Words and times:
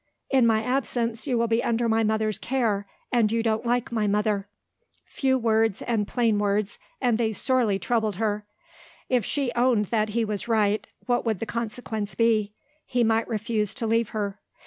"In 0.31 0.47
my 0.47 0.63
absence, 0.63 1.27
you 1.27 1.37
will 1.37 1.45
be 1.45 1.63
under 1.63 1.87
my 1.87 2.03
mother's 2.03 2.39
care. 2.39 2.87
And 3.11 3.31
you 3.31 3.43
don't 3.43 3.67
like 3.67 3.91
my 3.91 4.07
mother." 4.07 4.47
Few 5.05 5.37
words 5.37 5.83
and 5.83 6.07
plain 6.07 6.39
words 6.39 6.79
and 6.99 7.19
they 7.19 7.31
sorely 7.33 7.77
troubled 7.77 8.15
her. 8.15 8.43
If 9.09 9.23
she 9.23 9.51
owned 9.55 9.85
that 9.91 10.09
he 10.09 10.25
was 10.25 10.47
right, 10.47 10.87
what 11.05 11.23
would 11.27 11.37
the 11.39 11.45
consequence 11.45 12.15
be? 12.15 12.51
He 12.87 13.03
might 13.03 13.27
refuse 13.27 13.75
to 13.75 13.85
leave 13.85 14.09
her. 14.09 14.39